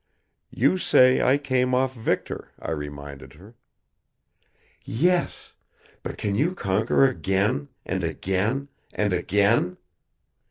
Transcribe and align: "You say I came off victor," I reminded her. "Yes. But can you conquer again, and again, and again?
"You 0.49 0.79
say 0.79 1.21
I 1.21 1.37
came 1.37 1.75
off 1.75 1.93
victor," 1.93 2.49
I 2.59 2.71
reminded 2.71 3.33
her. 3.33 3.53
"Yes. 4.83 5.53
But 6.01 6.17
can 6.17 6.33
you 6.33 6.55
conquer 6.55 7.07
again, 7.07 7.69
and 7.85 8.03
again, 8.03 8.69
and 8.95 9.13
again? 9.13 9.77